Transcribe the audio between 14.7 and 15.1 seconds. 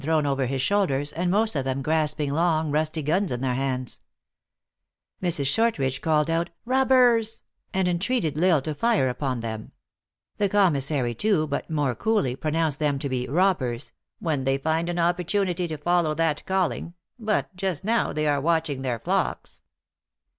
an